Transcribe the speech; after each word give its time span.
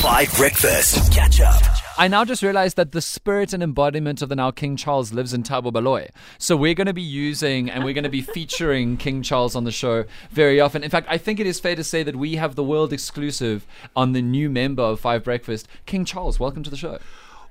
Five 0.00 0.34
Breakfast. 0.34 1.12
Catch 1.12 1.42
up. 1.42 1.62
I 1.98 2.08
now 2.08 2.24
just 2.24 2.42
realized 2.42 2.78
that 2.78 2.92
the 2.92 3.02
spirit 3.02 3.52
and 3.52 3.62
embodiment 3.62 4.22
of 4.22 4.30
the 4.30 4.34
now 4.34 4.50
King 4.50 4.74
Charles 4.74 5.12
lives 5.12 5.34
in 5.34 5.42
Thabo 5.42 5.70
Baloyi. 5.70 6.08
So 6.38 6.56
we're 6.56 6.72
going 6.72 6.86
to 6.86 6.94
be 6.94 7.02
using 7.02 7.68
and 7.68 7.84
we're 7.84 7.92
going 7.92 8.04
to 8.04 8.08
be 8.08 8.22
featuring 8.22 8.96
King 8.96 9.22
Charles 9.22 9.54
on 9.54 9.64
the 9.64 9.70
show 9.70 10.06
very 10.30 10.58
often. 10.58 10.82
In 10.82 10.88
fact, 10.88 11.06
I 11.10 11.18
think 11.18 11.38
it 11.38 11.46
is 11.46 11.60
fair 11.60 11.76
to 11.76 11.84
say 11.84 12.02
that 12.02 12.16
we 12.16 12.36
have 12.36 12.54
the 12.54 12.64
world 12.64 12.94
exclusive 12.94 13.66
on 13.94 14.12
the 14.12 14.22
new 14.22 14.48
member 14.48 14.82
of 14.82 15.00
Five 15.00 15.22
Breakfast, 15.22 15.68
King 15.84 16.06
Charles. 16.06 16.40
Welcome 16.40 16.62
to 16.62 16.70
the 16.70 16.78
show. 16.78 16.98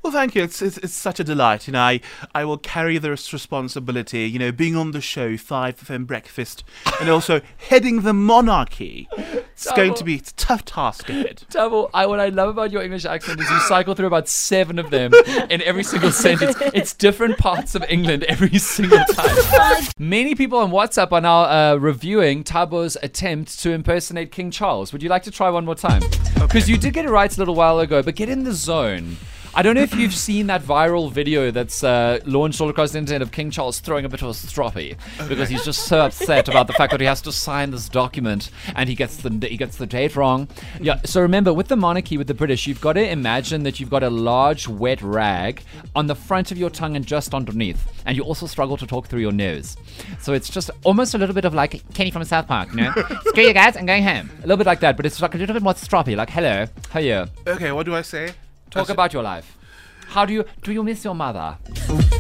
Well, 0.02 0.14
thank 0.14 0.34
you. 0.34 0.44
It's, 0.44 0.62
it's, 0.62 0.78
it's 0.78 0.94
such 0.94 1.20
a 1.20 1.24
delight. 1.24 1.68
You 1.68 1.74
know, 1.74 1.82
I, 1.82 2.02
I 2.34 2.46
will 2.46 2.58
carry 2.58 2.98
this 2.98 3.34
responsibility, 3.34 4.26
you 4.26 4.40
know, 4.40 4.52
being 4.52 4.76
on 4.76 4.92
the 4.92 5.02
show, 5.02 5.36
5 5.36 5.76
FM 5.78 6.08
Breakfast, 6.08 6.64
and 7.02 7.10
also 7.10 7.42
heading 7.58 8.02
the 8.02 8.14
monarchy. 8.14 9.10
It's 9.18 9.70
going 9.74 9.94
to 9.96 10.06
be 10.06 10.16
a 10.16 10.22
tough 10.22 10.64
task 10.64 11.10
ahead. 11.10 11.44
Double. 11.50 11.90
I 11.94 12.06
what 12.06 12.22
I 12.22 12.30
love 12.30 12.48
about 12.48 12.72
your 12.72 12.82
English 12.82 13.04
accent 13.04 13.42
is 13.42 13.50
you 13.50 13.60
cycle 13.60 13.94
through 13.94 14.08
about 14.08 14.30
seven 14.30 14.80
of 14.80 14.90
them 14.90 15.14
in 15.50 15.62
every 15.64 15.84
single 15.84 16.12
sentence. 16.12 16.56
It's 16.74 16.94
different 16.94 17.38
parts 17.38 17.76
of 17.76 17.84
England 17.90 18.24
every 18.24 18.58
single 18.58 19.04
time. 19.12 19.36
Many 19.98 20.34
people 20.34 20.60
on 20.60 20.72
WhatsApp 20.72 21.12
are 21.12 21.20
now 21.20 21.42
uh, 21.42 21.76
reviewing 21.76 22.46
Thabo's 22.46 22.96
attempt 23.04 23.60
to 23.60 23.72
impersonate 23.72 24.32
King 24.32 24.50
Charles. 24.50 24.94
Would 24.94 25.04
you 25.04 25.10
like 25.10 25.24
to 25.24 25.32
try 25.32 25.50
one 25.50 25.66
more 25.66 25.76
time? 25.76 26.04
Because 26.36 26.70
you 26.70 26.78
did 26.78 26.94
get 26.94 27.04
it 27.04 27.10
right 27.10 27.36
a 27.36 27.38
little 27.38 27.56
while 27.56 27.80
ago, 27.80 28.02
but 28.02 28.16
get 28.16 28.30
in 28.30 28.46
the 28.46 28.54
zone. 28.54 29.18
I 29.56 29.62
don't 29.64 29.76
know 29.76 29.82
if 29.82 29.96
you've 29.96 30.14
seen 30.14 30.48
that 30.48 30.62
viral 30.62 31.12
video 31.12 31.52
that's 31.52 31.84
uh, 31.84 32.20
launched 32.26 32.62
all 32.62 32.70
across 32.70 32.92
the 32.92 33.00
internet 33.00 33.22
of 33.22 33.32
King 33.32 33.50
Charles 33.50 33.80
throwing 33.80 34.06
a 34.06 34.10
bit 34.10 34.22
of 34.22 34.30
a 34.30 34.32
stroppy 34.32 34.96
because 35.28 35.50
he's 35.50 35.66
just 35.66 35.86
so 35.86 36.02
upset 36.02 36.48
about 36.48 36.68
the 36.68 36.74
fact 36.74 36.92
that 36.92 37.00
he 37.00 37.08
has 37.08 37.22
to 37.22 37.32
sign 37.32 37.72
this 37.72 37.90
document 37.90 38.52
and 38.76 38.88
he 38.88 38.96
gets 38.96 39.18
the 39.18 39.48
he 39.48 39.58
gets 39.58 39.78
the 39.78 39.88
date 39.88 40.16
wrong. 40.16 40.48
Yeah. 40.80 41.02
So 41.04 41.22
remember, 41.22 41.54
with 41.54 41.68
the 41.68 41.76
monarchy, 41.76 42.18
with 42.18 42.28
the 42.28 42.34
British, 42.34 42.68
you've 42.68 42.80
got 42.80 42.94
to 42.94 43.10
imagine 43.10 43.64
that 43.64 43.80
you've 43.80 43.90
got 43.90 44.04
a 44.04 44.10
large 44.10 44.68
wet 44.68 45.02
rag 45.02 45.64
on 45.96 46.08
the 46.08 46.16
front 46.16 46.52
of 46.52 46.58
your 46.58 46.70
tongue 46.70 46.96
and 46.96 47.06
just 47.06 47.34
underneath, 47.34 48.04
and 48.06 48.16
you 48.16 48.24
also 48.24 48.46
struggle 48.46 48.78
to 48.78 48.86
talk 48.86 49.08
through 49.08 49.22
your 49.22 49.32
nose. 49.32 49.76
So 50.20 50.34
it's 50.34 50.50
just 50.50 50.70
almost 50.84 51.16
a 51.16 51.18
little 51.18 51.36
bit 51.36 51.46
of 51.46 51.54
like 51.54 51.82
Kenny 51.94 52.12
from 52.12 52.24
South 52.24 52.48
Park, 52.48 52.70
you 52.70 52.78
know? 52.78 52.92
Screw 53.26 53.44
you 53.44 53.54
guys, 53.54 53.76
I'm 53.76 53.86
going 53.86 54.04
home. 54.04 54.30
A 54.40 54.42
little 54.42 54.58
bit 54.58 54.68
like 54.68 54.80
that, 54.82 54.96
but 54.96 55.06
it's 55.06 55.22
like 55.22 55.36
a 55.36 55.38
little 55.38 55.54
bit 55.54 55.64
more 55.64 55.74
stroppy. 55.74 56.16
Like, 56.16 56.30
hello, 56.30 56.66
how 56.90 57.00
are 57.00 57.02
you? 57.02 57.26
Okay, 57.48 57.72
what 57.72 57.86
do 57.86 57.96
I 57.96 58.04
say? 58.04 58.34
Talk 58.70 58.90
about 58.90 59.14
your 59.14 59.24
life. 59.24 59.58
How 60.08 60.26
do 60.26 60.34
you 60.34 60.46
do 60.64 60.72
you 60.72 60.84
miss 60.84 61.04
your 61.04 61.16
mother? 61.16 61.58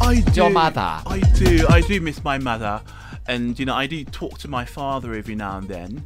I 0.01 0.21
do. 0.33 0.41
Your 0.41 0.49
mother. 0.49 1.01
I 1.05 1.19
do. 1.35 1.65
I 1.69 1.81
do 1.81 1.99
miss 2.01 2.23
my 2.23 2.37
mother, 2.37 2.81
and 3.27 3.57
you 3.59 3.65
know 3.65 3.75
I 3.75 3.87
do 3.87 4.03
talk 4.05 4.37
to 4.39 4.47
my 4.47 4.65
father 4.65 5.13
every 5.13 5.35
now 5.35 5.57
and 5.57 5.67
then. 5.67 6.05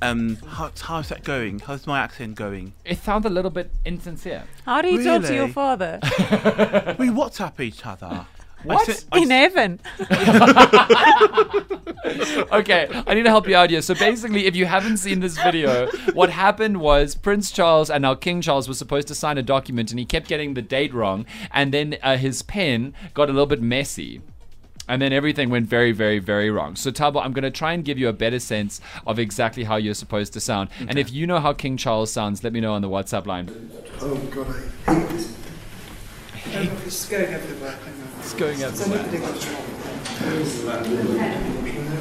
Um, 0.00 0.36
how, 0.48 0.72
how's 0.80 1.10
that 1.10 1.22
going? 1.22 1.60
How's 1.60 1.86
my 1.86 2.00
accent 2.00 2.34
going? 2.34 2.72
It 2.84 2.98
sounds 2.98 3.24
a 3.24 3.30
little 3.30 3.52
bit 3.52 3.70
insincere. 3.84 4.42
How 4.64 4.82
do 4.82 4.88
you 4.88 5.02
talk 5.04 5.22
to 5.22 5.34
your 5.34 5.48
father? 5.48 6.00
We 6.98 7.08
WhatsApp 7.08 7.60
each 7.60 7.86
other. 7.86 8.26
I 8.64 8.74
What? 8.74 8.86
sent- 8.86 9.04
I 9.12 9.18
In 9.20 9.30
heaven. 9.30 9.80
Okay, 12.52 12.88
I 13.06 13.14
need 13.14 13.22
to 13.22 13.30
help 13.30 13.48
you 13.48 13.56
out 13.56 13.70
here. 13.70 13.80
So 13.80 13.94
basically, 13.94 14.46
if 14.46 14.54
you 14.56 14.66
haven't 14.66 14.98
seen 14.98 15.20
this 15.20 15.38
video, 15.38 15.88
what 16.12 16.30
happened 16.30 16.80
was 16.80 17.14
Prince 17.14 17.50
Charles 17.50 17.88
and 17.90 18.02
now 18.02 18.14
King 18.14 18.40
Charles 18.42 18.68
was 18.68 18.76
supposed 18.78 19.08
to 19.08 19.14
sign 19.14 19.38
a 19.38 19.42
document, 19.42 19.90
and 19.90 19.98
he 19.98 20.04
kept 20.04 20.28
getting 20.28 20.54
the 20.54 20.62
date 20.62 20.92
wrong, 20.92 21.24
and 21.52 21.72
then 21.72 21.96
uh, 22.02 22.16
his 22.16 22.42
pen 22.42 22.92
got 23.14 23.28
a 23.30 23.32
little 23.32 23.46
bit 23.46 23.62
messy. 23.62 24.20
And 24.88 25.00
then 25.00 25.12
everything 25.12 25.48
went 25.48 25.66
very, 25.68 25.92
very, 25.92 26.18
very 26.18 26.50
wrong. 26.50 26.74
So, 26.76 26.90
Thabo, 26.90 27.24
I'm 27.24 27.32
going 27.32 27.44
to 27.44 27.50
try 27.52 27.72
and 27.72 27.84
give 27.84 27.98
you 27.98 28.08
a 28.08 28.12
better 28.12 28.40
sense 28.40 28.80
of 29.06 29.18
exactly 29.18 29.62
how 29.64 29.76
you're 29.76 29.94
supposed 29.94 30.32
to 30.34 30.40
sound. 30.40 30.70
And 30.80 30.98
if 30.98 31.10
you 31.12 31.26
know 31.26 31.38
how 31.38 31.52
King 31.52 31.76
Charles 31.76 32.12
sounds, 32.12 32.42
let 32.42 32.52
me 32.52 32.60
know 32.60 32.74
on 32.74 32.82
the 32.82 32.88
WhatsApp 32.90 33.24
line. 33.26 33.70
Oh 34.00 34.16
god, 34.30 34.48
I 34.88 34.92
hate 34.94 35.08
this. 35.10 35.36
It's 36.84 37.08
going 37.08 37.32
everywhere. 37.32 37.78
It's 38.32 38.40
going 38.40 38.62
everywhere. 38.62 38.96
nobody 38.96 39.18
got 39.18 39.46
wrong. 39.46 39.62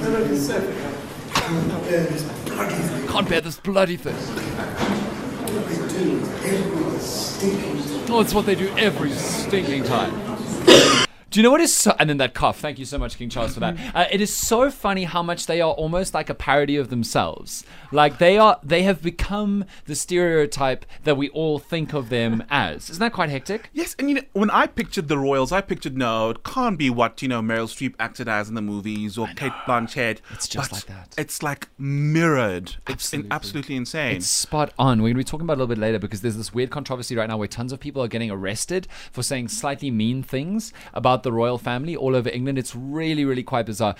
No, 0.01 0.09
no, 0.11 0.23
it's 0.23 0.49
everywhere. 0.49 1.67
Not 1.67 1.83
there, 1.83 2.03
this 2.05 2.23
bloody 2.45 2.75
thing. 2.75 3.07
Can't 3.09 3.27
bear 3.27 3.41
this 3.41 3.59
bloody 3.59 3.97
thing. 3.97 4.15
They 4.15 5.75
do 5.99 6.21
every 6.45 6.99
stinking 6.99 8.09
Oh, 8.09 8.21
it's 8.21 8.33
what 8.33 8.45
they 8.45 8.55
do 8.55 8.69
every 8.77 9.11
stinking 9.11 9.83
time. 9.83 11.00
Do 11.31 11.39
you 11.39 11.43
know 11.43 11.51
what 11.51 11.61
is 11.61 11.73
so, 11.73 11.95
and 11.97 12.09
then 12.09 12.17
that 12.17 12.33
cough? 12.33 12.59
Thank 12.59 12.77
you 12.77 12.83
so 12.83 12.97
much, 12.97 13.17
King 13.17 13.29
Charles, 13.29 13.53
for 13.53 13.61
that. 13.61 13.95
Uh, 13.95 14.05
it 14.11 14.19
is 14.19 14.35
so 14.35 14.69
funny 14.69 15.05
how 15.05 15.23
much 15.23 15.45
they 15.45 15.61
are 15.61 15.71
almost 15.71 16.13
like 16.13 16.29
a 16.29 16.35
parody 16.35 16.75
of 16.75 16.89
themselves. 16.89 17.63
Like 17.93 18.17
they 18.17 18.37
are, 18.37 18.59
they 18.61 18.83
have 18.83 19.01
become 19.01 19.63
the 19.85 19.95
stereotype 19.95 20.85
that 21.05 21.15
we 21.15 21.29
all 21.29 21.57
think 21.57 21.93
of 21.93 22.09
them 22.09 22.43
as. 22.49 22.89
Isn't 22.89 22.99
that 22.99 23.13
quite 23.13 23.29
hectic? 23.29 23.69
Yes, 23.71 23.95
and 23.97 24.09
you 24.09 24.15
know, 24.15 24.21
when 24.33 24.49
I 24.49 24.67
pictured 24.67 25.07
the 25.07 25.17
royals, 25.17 25.53
I 25.53 25.61
pictured 25.61 25.97
no, 25.97 26.31
it 26.31 26.43
can't 26.43 26.77
be 26.77 26.89
what 26.89 27.21
you 27.21 27.29
know 27.29 27.41
Meryl 27.41 27.69
Streep 27.69 27.95
acted 27.97 28.27
as 28.27 28.49
in 28.49 28.55
the 28.55 28.61
movies 28.61 29.17
or 29.17 29.27
Cate 29.27 29.53
Blanchett. 29.65 30.19
It's 30.31 30.49
just 30.49 30.73
like 30.73 30.85
that. 30.87 31.15
It's 31.17 31.41
like 31.41 31.69
mirrored. 31.77 32.75
It's 32.89 33.05
Absolutely. 33.05 33.27
in, 33.27 33.31
absolutely 33.31 33.75
insane. 33.77 34.15
It's 34.17 34.27
spot 34.27 34.73
on. 34.77 35.01
We're 35.01 35.13
going 35.13 35.13
to 35.13 35.17
be 35.19 35.23
talking 35.23 35.45
about 35.45 35.53
it 35.53 35.55
a 35.55 35.63
little 35.63 35.75
bit 35.75 35.77
later 35.77 35.97
because 35.97 36.19
there's 36.19 36.35
this 36.35 36.53
weird 36.53 36.71
controversy 36.71 37.15
right 37.15 37.29
now 37.29 37.37
where 37.37 37.47
tons 37.47 37.71
of 37.71 37.79
people 37.79 38.03
are 38.03 38.09
getting 38.09 38.31
arrested 38.31 38.89
for 39.13 39.23
saying 39.23 39.47
slightly 39.47 39.89
mean 39.89 40.23
things 40.23 40.73
about 40.93 41.20
the 41.23 41.31
royal 41.31 41.57
family 41.57 41.95
all 41.95 42.15
over 42.15 42.29
England. 42.29 42.57
It's 42.57 42.75
really, 42.75 43.25
really 43.25 43.43
quite 43.43 43.65
bizarre. 43.65 43.95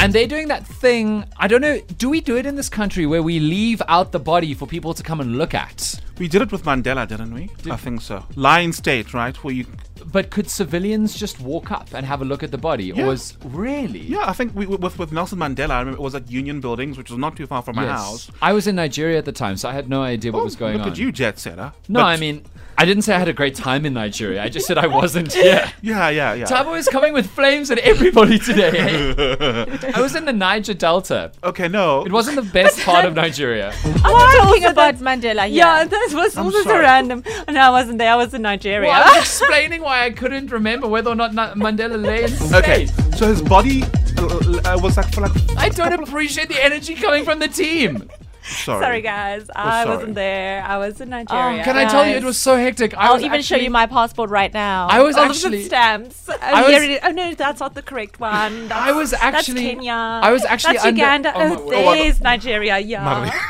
And 0.00 0.12
they're 0.12 0.26
doing 0.26 0.48
that 0.48 0.66
thing. 0.66 1.24
I 1.38 1.48
don't 1.48 1.62
know. 1.62 1.80
Do 1.96 2.10
we 2.10 2.20
do 2.20 2.36
it 2.36 2.44
in 2.44 2.56
this 2.56 2.68
country 2.68 3.06
where 3.06 3.22
we 3.22 3.40
leave 3.40 3.80
out 3.88 4.12
the 4.12 4.18
body 4.18 4.52
for 4.52 4.66
people 4.66 4.92
to 4.92 5.02
come 5.02 5.20
and 5.20 5.38
look 5.38 5.54
at? 5.54 5.98
we 6.18 6.28
did 6.28 6.42
it 6.42 6.52
with 6.52 6.62
Mandela, 6.62 7.08
didn't 7.08 7.34
we? 7.34 7.50
I 7.70 7.76
think 7.76 8.00
so. 8.00 8.24
Lion 8.36 8.72
State, 8.72 9.12
right? 9.14 9.34
Where 9.42 9.52
you 9.54 9.66
But 10.12 10.30
could 10.30 10.48
civilians 10.48 11.16
just 11.16 11.40
walk 11.40 11.72
up 11.72 11.92
and 11.94 12.04
have 12.06 12.20
a 12.22 12.24
look 12.24 12.42
at 12.42 12.50
the 12.52 12.58
body? 12.58 12.86
Yeah. 12.94 13.04
Or 13.04 13.06
was 13.08 13.36
really? 13.44 14.00
Yeah, 14.00 14.28
I 14.28 14.32
think 14.32 14.54
we, 14.54 14.66
with 14.66 14.98
with 14.98 15.10
Nelson 15.10 15.38
Mandela, 15.38 15.70
I 15.70 15.78
remember 15.80 15.98
it 15.98 16.02
was 16.02 16.14
at 16.14 16.30
Union 16.30 16.60
Buildings, 16.60 16.96
which 16.98 17.10
was 17.10 17.18
not 17.18 17.34
too 17.36 17.46
far 17.46 17.62
from 17.62 17.76
my 17.76 17.84
Yes. 17.84 17.98
house. 17.98 18.30
I 18.42 18.52
was 18.52 18.66
in 18.68 18.76
Nigeria 18.76 19.18
at 19.18 19.24
the 19.24 19.32
time, 19.32 19.56
so 19.56 19.68
I 19.68 19.72
had 19.72 19.88
no 19.88 20.02
idea 20.02 20.30
what 20.32 20.40
oh, 20.40 20.44
was 20.44 20.54
going 20.54 20.74
Look 20.76 20.86
on. 20.86 20.92
at 20.92 20.98
you, 20.98 21.10
jet 21.10 21.38
setter. 21.38 21.72
No, 21.88 22.00
But- 22.00 22.06
I 22.06 22.16
mean, 22.18 22.44
I 22.76 22.84
didn't 22.84 23.02
say 23.02 23.14
I 23.14 23.18
had 23.18 23.28
a 23.28 23.32
great 23.32 23.54
time 23.54 23.86
in 23.86 23.94
Nigeria. 23.94 24.42
I 24.42 24.48
just 24.48 24.66
said 24.66 24.78
I 24.78 24.86
wasn't 24.86 25.32
here. 25.42 25.70
Yeah, 25.80 26.08
yeah, 26.08 26.34
yeah. 26.34 26.44
Thabo 26.44 26.76
is 26.76 26.88
coming 26.88 27.12
with 27.12 27.30
flames 27.30 27.70
at 27.70 27.78
everybody 27.78 28.38
today. 28.38 28.72
I 29.94 30.00
was 30.00 30.14
in 30.16 30.24
the 30.24 30.32
Niger 30.32 30.74
Delta. 30.74 31.30
okay, 31.42 31.68
no. 31.68 32.04
It 32.04 32.12
wasn't 32.12 32.36
the 32.36 32.42
best 32.52 32.80
part 32.84 33.04
of 33.04 33.14
Nigeria. 33.14 33.72
I'm 33.84 33.92
talking 33.92 34.38
talking 34.40 34.64
about 34.64 34.94
about 35.00 35.20
Mandela 35.20 35.46
here. 35.46 35.58
Yeah, 35.58 35.84
that 35.84 36.10
was 36.14 36.36
I'm 36.36 36.46
also 36.46 36.58
so 36.58 36.64
sorry. 36.64 36.80
random. 36.82 37.22
No, 37.48 37.60
I 37.60 37.70
wasn't 37.70 37.98
there. 37.98 38.12
I 38.12 38.16
was 38.16 38.34
in 38.34 38.42
Nigeria. 38.42 38.88
Well, 38.88 39.02
I 39.02 39.18
was 39.18 39.24
explaining 39.40 39.82
why 39.82 40.04
I 40.04 40.10
couldn't 40.10 40.50
remember 40.50 40.88
whether 40.88 41.10
or 41.10 41.14
not 41.14 41.32
Na- 41.34 41.54
Mandela 41.54 42.00
lay 42.02 42.24
in 42.24 42.28
state. 42.30 42.54
Okay, 42.54 42.86
so 43.16 43.28
his 43.28 43.40
body 43.40 43.84
uh, 44.18 44.26
uh, 44.74 44.78
was 44.82 44.96
like 44.96 45.12
for 45.14 45.20
like. 45.20 45.32
I 45.56 45.68
don't 45.68 46.02
appreciate 46.02 46.48
the 46.48 46.62
energy 46.62 46.94
coming 46.94 47.24
from 47.24 47.38
the 47.38 47.48
team. 47.48 48.08
Sorry. 48.46 48.84
Sorry, 48.84 49.00
guys. 49.00 49.48
I 49.56 49.84
sorry. 49.84 49.96
wasn't 49.96 50.14
there. 50.16 50.62
I 50.62 50.76
was 50.76 51.00
in 51.00 51.08
Nigeria. 51.08 51.60
Oh, 51.62 51.64
Can 51.64 51.76
I 51.78 51.86
tell 51.86 52.06
you, 52.06 52.14
it 52.16 52.24
was 52.24 52.36
so 52.38 52.56
hectic. 52.56 52.94
I 52.94 53.06
I'll 53.06 53.14
was 53.14 53.22
even 53.22 53.40
show 53.40 53.56
you 53.56 53.70
my 53.70 53.86
passport 53.86 54.28
right 54.28 54.52
now. 54.52 54.86
I 54.88 55.00
was 55.00 55.16
All 55.16 55.24
of 55.24 55.30
actually. 55.30 55.58
the 55.58 55.64
stamps. 55.64 56.28
Oh, 56.28 56.36
I 56.40 56.62
here 56.70 56.74
was- 56.80 56.82
it 56.82 56.90
is. 56.90 56.98
oh 57.04 57.10
no, 57.10 57.34
that's 57.34 57.60
not 57.60 57.74
the 57.74 57.80
correct 57.82 58.20
one. 58.20 58.70
I 58.72 58.92
was 58.92 59.14
actually- 59.14 59.62
That's 59.62 59.74
Kenya. 59.76 59.92
I 60.22 60.30
was 60.30 60.44
actually 60.44 60.74
That's 60.74 60.84
under- 60.86 61.00
Uganda. 61.00 61.32
oh 61.34 61.56
Oh, 61.58 61.66
word. 61.86 61.96
there's 61.98 62.20
oh, 62.20 62.24
Nigeria. 62.24 62.78
Yeah. 62.80 63.30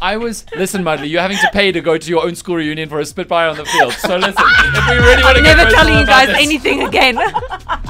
I 0.00 0.16
was. 0.18 0.44
Listen, 0.54 0.82
Mudley, 0.82 1.08
you're 1.08 1.22
having 1.22 1.38
to 1.38 1.48
pay 1.52 1.72
to 1.72 1.80
go 1.80 1.96
to 1.96 2.10
your 2.10 2.24
own 2.26 2.34
school 2.34 2.56
reunion 2.56 2.88
for 2.90 3.00
a 3.00 3.06
spitfire 3.06 3.48
on 3.48 3.56
the 3.56 3.64
field. 3.64 3.92
So 3.94 4.16
listen, 4.16 4.34
if 4.36 4.88
we 4.90 4.96
really 4.96 5.22
want 5.22 5.36
to 5.36 5.42
I'm 5.42 5.44
get 5.44 5.56
never 5.56 5.70
telling 5.70 5.98
you 5.98 6.04
guys 6.04 6.28
this, 6.28 6.36
anything 6.38 6.82
again. 6.82 7.16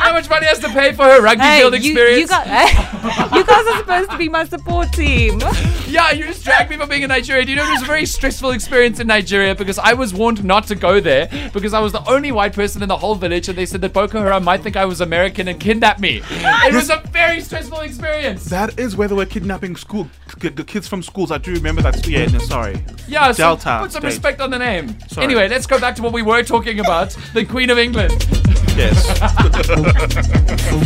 How 0.05 0.13
much 0.13 0.29
money 0.29 0.45
has 0.47 0.59
to 0.59 0.69
pay 0.69 0.93
for 0.93 1.05
her 1.05 1.23
rugby 1.23 1.43
hey, 1.43 1.61
field 1.61 1.73
experience? 1.73 2.21
you, 2.21 2.27
got, 2.29 3.33
you 3.35 3.45
guys 3.45 3.67
are 3.67 3.79
supposed 3.79 4.11
to 4.11 4.19
be 4.19 4.29
my 4.29 4.45
support 4.45 4.93
team. 4.93 5.41
Yeah, 5.87 6.11
you 6.11 6.25
just 6.25 6.43
dragged 6.43 6.71
me 6.71 6.77
for 6.77 6.89
being 6.89 7.03
in 7.03 7.09
Nigeria. 7.09 7.45
Do 7.45 7.51
you 7.53 7.57
know 7.57 7.65
it 7.69 7.71
was 7.71 7.83
a 7.83 7.87
very 7.87 8.05
stressful 8.05 8.51
experience 8.51 8.99
in 8.99 9.07
Nigeria 9.07 9.55
because 9.55 9.79
I 9.79 9.93
was 9.93 10.13
warned 10.13 10.43
not 10.43 10.67
to 10.67 10.75
go 10.75 10.99
there 10.99 11.29
because 11.53 11.73
I 11.73 11.79
was 11.79 11.93
the 11.93 12.03
only 12.11 12.33
white 12.33 12.53
person 12.53 12.83
in 12.83 12.89
the 12.89 12.97
whole 12.97 13.15
village 13.15 13.49
and 13.49 13.57
they 13.57 13.65
said 13.65 13.81
that 13.83 13.93
Boko 13.93 14.19
Haram 14.19 14.43
might 14.43 14.63
think 14.63 14.75
I 14.75 14.87
was 14.87 15.01
American 15.01 15.47
and 15.47 15.61
kidnap 15.61 16.01
me. 16.01 16.21
It 16.31 16.75
was 16.75 16.91
a 16.91 17.01
very 17.13 17.41
stressful 17.41 17.79
experience. 17.81 18.47
That 18.47 18.77
is 18.77 18.97
where 18.97 19.07
they 19.07 19.15
were 19.15 19.27
kidnapping 19.27 19.77
school 19.77 20.09
k- 20.41 20.51
k- 20.51 20.65
kids 20.65 20.89
from 20.89 21.01
schools. 21.01 21.31
I 21.31 21.39
do 21.39 21.53
remember 21.53 21.83
that. 21.83 22.05
Yeah, 22.09 22.27
no, 22.27 22.41
sorry. 22.41 22.85
Yeah, 23.07 23.31
so 23.31 23.55
Delta 23.55 23.79
put 23.83 23.93
some 23.93 24.01
State. 24.01 24.09
respect 24.09 24.41
on 24.41 24.51
the 24.51 24.59
name. 24.59 24.99
Sorry. 25.11 25.25
Anyway, 25.25 25.47
let's 25.49 25.67
go 25.69 25.79
back 25.79 25.95
to 25.97 26.03
what 26.03 26.13
we 26.13 26.23
were 26.23 26.43
talking 26.43 26.81
about, 26.81 27.17
the 27.35 27.45
Queen 27.45 27.71
of 27.71 27.79
England. 27.79 28.11
Yes. 28.77 29.05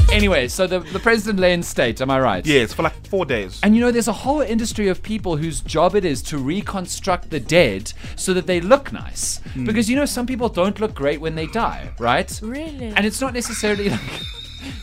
Anyway, 0.13 0.49
so 0.49 0.67
the, 0.67 0.81
the 0.81 0.99
president 0.99 1.39
lay 1.39 1.53
in 1.53 1.63
state, 1.63 2.01
am 2.01 2.11
I 2.11 2.19
right? 2.19 2.45
yes, 2.47 2.73
for 2.73 2.83
like 2.83 3.07
four 3.07 3.25
days. 3.25 3.61
And 3.63 3.75
you 3.75 3.81
know, 3.81 3.91
there's 3.91 4.09
a 4.09 4.13
whole 4.13 4.41
industry 4.41 4.89
of 4.89 5.03
people 5.03 5.37
whose 5.37 5.61
job 5.61 5.95
it 5.95 6.05
is 6.05 6.23
to 6.23 6.39
reconstruct 6.39 7.31
the 7.31 7.41
dead 7.41 7.93
so 8.17 8.35
that 8.35 8.47
they 8.47 8.61
look 8.61 8.93
nice. 8.93 9.39
Hmm. 9.55 9.65
Because 9.65 9.89
you 9.89 9.97
know, 9.97 10.07
some 10.07 10.27
people 10.27 10.49
don't 10.49 10.81
look 10.81 10.95
great 10.95 11.21
when 11.21 11.35
they 11.35 11.47
die, 11.47 11.91
right? 11.99 12.39
Really? 12.43 12.89
And 12.89 13.07
it's 13.07 13.21
not 13.21 13.35
necessarily 13.35 13.91
like. 13.91 14.01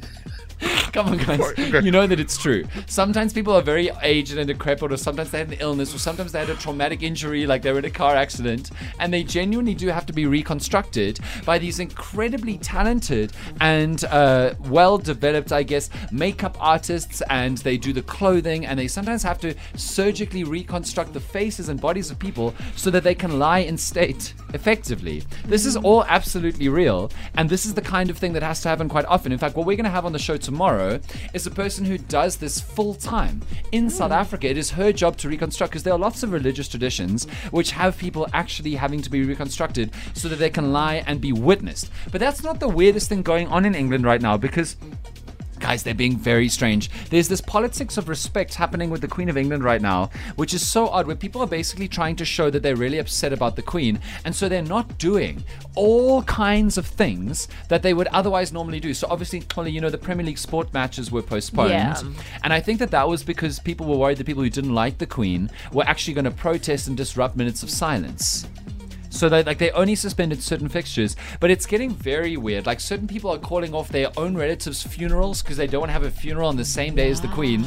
Come 0.98 1.10
on, 1.10 1.18
guys. 1.18 1.84
You 1.84 1.92
know 1.92 2.08
that 2.08 2.18
it's 2.18 2.36
true. 2.36 2.64
Sometimes 2.88 3.32
people 3.32 3.54
are 3.54 3.62
very 3.62 3.88
aged 4.02 4.36
and 4.36 4.48
decrepit, 4.48 4.90
or 4.90 4.96
sometimes 4.96 5.30
they 5.30 5.38
had 5.38 5.46
an 5.46 5.58
illness, 5.60 5.94
or 5.94 5.98
sometimes 5.98 6.32
they 6.32 6.40
had 6.40 6.50
a 6.50 6.56
traumatic 6.56 7.04
injury, 7.04 7.46
like 7.46 7.62
they 7.62 7.70
were 7.70 7.78
in 7.78 7.84
a 7.84 7.90
car 7.90 8.16
accident, 8.16 8.72
and 8.98 9.14
they 9.14 9.22
genuinely 9.22 9.74
do 9.74 9.86
have 9.86 10.06
to 10.06 10.12
be 10.12 10.26
reconstructed 10.26 11.20
by 11.44 11.56
these 11.56 11.78
incredibly 11.78 12.58
talented 12.58 13.32
and 13.60 14.02
uh, 14.06 14.54
well 14.64 14.98
developed, 14.98 15.52
I 15.52 15.62
guess, 15.62 15.88
makeup 16.10 16.56
artists, 16.58 17.22
and 17.30 17.58
they 17.58 17.76
do 17.76 17.92
the 17.92 18.02
clothing, 18.02 18.66
and 18.66 18.76
they 18.76 18.88
sometimes 18.88 19.22
have 19.22 19.38
to 19.42 19.54
surgically 19.76 20.42
reconstruct 20.42 21.12
the 21.12 21.20
faces 21.20 21.68
and 21.68 21.80
bodies 21.80 22.10
of 22.10 22.18
people 22.18 22.56
so 22.74 22.90
that 22.90 23.04
they 23.04 23.14
can 23.14 23.38
lie 23.38 23.60
in 23.60 23.78
state 23.78 24.34
effectively. 24.54 25.22
This 25.44 25.66
is 25.66 25.76
all 25.76 26.04
absolutely 26.04 26.68
real, 26.68 27.10
and 27.34 27.48
this 27.48 27.66
is 27.66 27.74
the 27.74 27.82
kind 27.82 28.10
of 28.10 28.18
thing 28.18 28.32
that 28.32 28.42
has 28.42 28.60
to 28.62 28.68
happen 28.68 28.88
quite 28.88 29.04
often. 29.06 29.32
In 29.32 29.38
fact, 29.38 29.56
what 29.56 29.66
we're 29.66 29.76
going 29.76 29.84
to 29.84 29.90
have 29.90 30.06
on 30.06 30.12
the 30.12 30.18
show 30.18 30.36
tomorrow 30.36 31.00
is 31.34 31.46
a 31.46 31.50
person 31.50 31.84
who 31.84 31.98
does 31.98 32.36
this 32.36 32.60
full 32.60 32.94
time 32.94 33.42
in 33.72 33.90
South 33.90 34.10
hmm. 34.10 34.18
Africa. 34.18 34.48
It 34.48 34.58
is 34.58 34.70
her 34.70 34.92
job 34.92 35.16
to 35.18 35.28
reconstruct 35.28 35.72
because 35.72 35.82
there 35.82 35.94
are 35.94 35.98
lots 35.98 36.22
of 36.22 36.32
religious 36.32 36.68
traditions 36.68 37.26
which 37.50 37.72
have 37.72 37.98
people 37.98 38.26
actually 38.32 38.74
having 38.74 39.02
to 39.02 39.10
be 39.10 39.24
reconstructed 39.24 39.92
so 40.14 40.28
that 40.28 40.36
they 40.36 40.50
can 40.50 40.72
lie 40.72 41.02
and 41.06 41.20
be 41.20 41.32
witnessed. 41.32 41.90
But 42.10 42.20
that's 42.20 42.42
not 42.42 42.60
the 42.60 42.68
weirdest 42.68 43.08
thing 43.08 43.22
going 43.22 43.48
on 43.48 43.64
in 43.64 43.74
England 43.74 44.04
right 44.04 44.20
now 44.20 44.36
because 44.36 44.76
Guys, 45.68 45.82
they're 45.82 45.92
being 45.92 46.16
very 46.16 46.48
strange. 46.48 46.88
There's 47.10 47.28
this 47.28 47.42
politics 47.42 47.98
of 47.98 48.08
respect 48.08 48.54
happening 48.54 48.88
with 48.88 49.02
the 49.02 49.06
Queen 49.06 49.28
of 49.28 49.36
England 49.36 49.62
right 49.62 49.82
now, 49.82 50.08
which 50.36 50.54
is 50.54 50.66
so 50.66 50.88
odd, 50.88 51.06
where 51.06 51.14
people 51.14 51.42
are 51.42 51.46
basically 51.46 51.88
trying 51.88 52.16
to 52.16 52.24
show 52.24 52.48
that 52.48 52.62
they're 52.62 52.74
really 52.74 52.96
upset 52.96 53.34
about 53.34 53.54
the 53.54 53.60
Queen, 53.60 54.00
and 54.24 54.34
so 54.34 54.48
they're 54.48 54.62
not 54.62 54.96
doing 54.96 55.44
all 55.74 56.22
kinds 56.22 56.78
of 56.78 56.86
things 56.86 57.48
that 57.68 57.82
they 57.82 57.92
would 57.92 58.06
otherwise 58.06 58.50
normally 58.50 58.80
do. 58.80 58.94
So 58.94 59.08
obviously, 59.10 59.40
Chloe, 59.40 59.70
you 59.70 59.82
know, 59.82 59.90
the 59.90 59.98
Premier 59.98 60.24
League 60.24 60.38
sport 60.38 60.72
matches 60.72 61.12
were 61.12 61.20
postponed, 61.20 61.68
Yeah. 61.68 62.00
and 62.42 62.50
I 62.54 62.60
think 62.60 62.78
that 62.78 62.90
that 62.92 63.06
was 63.06 63.22
because 63.22 63.58
people 63.58 63.84
were 63.84 63.98
worried 63.98 64.16
that 64.16 64.24
people 64.24 64.42
who 64.44 64.48
didn't 64.48 64.74
like 64.74 64.96
the 64.96 65.06
Queen 65.06 65.50
were 65.70 65.84
actually 65.86 66.14
going 66.14 66.24
to 66.24 66.30
protest 66.30 66.88
and 66.88 66.96
disrupt 66.96 67.36
minutes 67.36 67.62
of 67.62 67.68
silence. 67.68 68.48
So 69.10 69.28
they 69.28 69.42
like 69.42 69.58
they 69.58 69.70
only 69.70 69.94
suspended 69.94 70.42
certain 70.42 70.68
fixtures, 70.68 71.16
but 71.40 71.50
it's 71.50 71.66
getting 71.66 71.90
very 71.90 72.36
weird. 72.36 72.66
Like 72.66 72.80
certain 72.80 73.06
people 73.06 73.30
are 73.30 73.38
calling 73.38 73.74
off 73.74 73.88
their 73.88 74.10
own 74.16 74.36
relatives' 74.36 74.82
funerals 74.82 75.42
because 75.42 75.56
they 75.56 75.66
don't 75.66 75.80
want 75.80 75.88
to 75.88 75.94
have 75.94 76.04
a 76.04 76.10
funeral 76.10 76.48
on 76.48 76.56
the 76.56 76.64
same 76.64 76.94
day 76.94 77.10
as 77.10 77.20
the 77.20 77.28
Queen. 77.28 77.64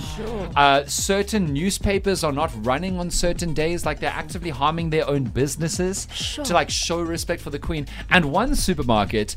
Uh, 0.55 0.85
certain 0.85 1.53
newspapers 1.53 2.23
are 2.23 2.31
not 2.31 2.51
running 2.65 2.99
on 2.99 3.09
certain 3.09 3.53
days. 3.53 3.85
Like 3.85 3.99
they're 3.99 4.09
actively 4.09 4.49
harming 4.49 4.89
their 4.89 5.07
own 5.09 5.23
businesses 5.25 6.07
to 6.43 6.53
like 6.53 6.69
show 6.69 7.01
respect 7.01 7.41
for 7.41 7.49
the 7.49 7.59
Queen. 7.59 7.87
And 8.09 8.25
one 8.25 8.55
supermarket, 8.55 9.35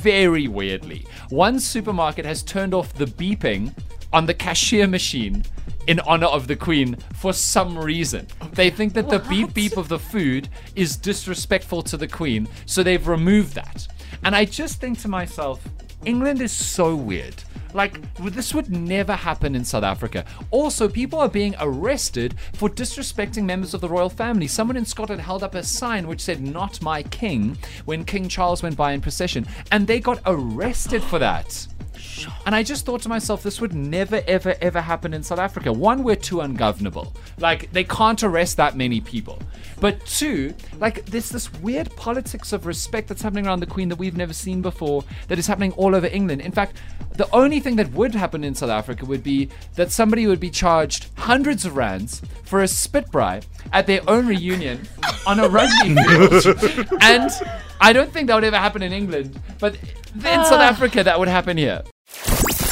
very 0.00 0.48
weirdly, 0.48 1.06
one 1.28 1.60
supermarket 1.60 2.24
has 2.24 2.42
turned 2.42 2.74
off 2.74 2.92
the 2.94 3.06
beeping 3.06 3.74
on 4.12 4.26
the 4.26 4.34
cashier 4.34 4.86
machine 4.86 5.44
in 5.86 6.00
honor 6.00 6.26
of 6.26 6.46
the 6.46 6.56
queen 6.56 6.96
for 7.14 7.32
some 7.32 7.78
reason. 7.78 8.26
They 8.52 8.70
think 8.70 8.92
that 8.94 9.08
the 9.08 9.20
beep 9.20 9.54
beep 9.54 9.76
of 9.76 9.88
the 9.88 9.98
food 9.98 10.48
is 10.76 10.96
disrespectful 10.96 11.82
to 11.82 11.96
the 11.96 12.08
queen, 12.08 12.48
so 12.66 12.82
they've 12.82 13.08
removed 13.08 13.54
that. 13.54 13.88
And 14.24 14.36
I 14.36 14.44
just 14.44 14.80
think 14.80 14.98
to 15.00 15.08
myself, 15.08 15.66
England 16.04 16.40
is 16.40 16.52
so 16.52 16.94
weird. 16.94 17.42
Like, 17.74 18.14
this 18.16 18.54
would 18.54 18.70
never 18.70 19.14
happen 19.14 19.54
in 19.54 19.64
South 19.64 19.84
Africa. 19.84 20.24
Also, 20.50 20.88
people 20.88 21.18
are 21.18 21.28
being 21.28 21.54
arrested 21.60 22.34
for 22.54 22.68
disrespecting 22.68 23.44
members 23.44 23.74
of 23.74 23.80
the 23.80 23.88
royal 23.88 24.08
family. 24.08 24.46
Someone 24.46 24.76
in 24.76 24.84
Scotland 24.84 25.20
held 25.20 25.42
up 25.42 25.54
a 25.54 25.62
sign 25.62 26.06
which 26.06 26.20
said, 26.20 26.40
Not 26.40 26.80
my 26.80 27.02
king, 27.02 27.58
when 27.84 28.04
King 28.04 28.28
Charles 28.28 28.62
went 28.62 28.76
by 28.76 28.92
in 28.92 29.00
procession, 29.00 29.46
and 29.70 29.86
they 29.86 30.00
got 30.00 30.22
arrested 30.24 31.02
for 31.02 31.18
that. 31.18 31.66
And 32.46 32.54
I 32.54 32.62
just 32.62 32.86
thought 32.86 33.02
to 33.02 33.08
myself, 33.08 33.42
this 33.42 33.60
would 33.60 33.74
never, 33.74 34.22
ever, 34.26 34.54
ever 34.60 34.80
happen 34.80 35.14
in 35.14 35.22
South 35.22 35.38
Africa. 35.38 35.72
One, 35.72 36.02
we're 36.02 36.16
too 36.16 36.40
ungovernable. 36.40 37.14
Like, 37.38 37.70
they 37.72 37.84
can't 37.84 38.22
arrest 38.22 38.56
that 38.56 38.76
many 38.76 39.00
people. 39.00 39.38
But 39.80 40.04
two, 40.06 40.54
like, 40.78 41.06
there's 41.06 41.28
this 41.28 41.52
weird 41.54 41.94
politics 41.96 42.52
of 42.52 42.66
respect 42.66 43.08
that's 43.08 43.22
happening 43.22 43.46
around 43.46 43.60
the 43.60 43.66
Queen 43.66 43.88
that 43.88 43.96
we've 43.96 44.16
never 44.16 44.32
seen 44.32 44.62
before, 44.62 45.04
that 45.28 45.38
is 45.38 45.46
happening 45.46 45.72
all 45.72 45.94
over 45.94 46.06
England. 46.06 46.40
In 46.40 46.52
fact, 46.52 46.76
the 47.14 47.28
only 47.34 47.60
thing 47.60 47.76
that 47.76 47.90
would 47.92 48.14
happen 48.14 48.44
in 48.44 48.54
South 48.54 48.70
Africa 48.70 49.04
would 49.04 49.22
be 49.22 49.48
that 49.74 49.90
somebody 49.90 50.26
would 50.26 50.40
be 50.40 50.50
charged 50.50 51.08
hundreds 51.16 51.64
of 51.64 51.76
rands 51.76 52.22
for 52.44 52.62
a 52.62 52.68
spit 52.68 53.10
braai 53.10 53.44
at 53.72 53.86
their 53.86 54.00
own 54.08 54.26
reunion 54.26 54.86
on 55.26 55.40
a 55.40 55.48
rugby 55.48 55.94
field. 56.06 56.92
and 57.00 57.30
I 57.80 57.92
don't 57.92 58.12
think 58.12 58.28
that 58.28 58.34
would 58.34 58.44
ever 58.44 58.56
happen 58.56 58.82
in 58.82 58.92
England, 58.92 59.40
but 59.58 59.76
in 60.14 60.44
South 60.44 60.60
ah. 60.60 60.68
Africa, 60.68 61.04
that 61.04 61.18
would 61.18 61.28
happen 61.28 61.56
here. 61.56 61.82